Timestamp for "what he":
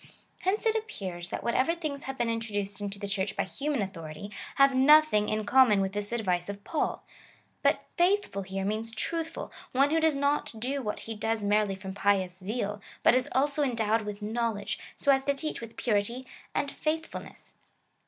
10.81-11.13